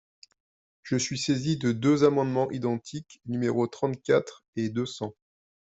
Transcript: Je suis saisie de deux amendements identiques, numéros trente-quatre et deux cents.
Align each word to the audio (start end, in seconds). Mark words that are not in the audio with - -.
Je 0.81 0.95
suis 0.97 1.19
saisie 1.19 1.57
de 1.57 1.71
deux 1.73 2.03
amendements 2.03 2.49
identiques, 2.49 3.21
numéros 3.27 3.67
trente-quatre 3.67 4.43
et 4.55 4.69
deux 4.69 4.87
cents. 4.87 5.13